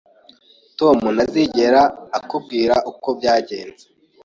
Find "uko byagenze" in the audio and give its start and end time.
2.91-3.83